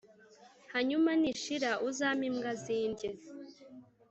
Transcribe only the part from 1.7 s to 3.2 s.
uzampe imbwa zindye.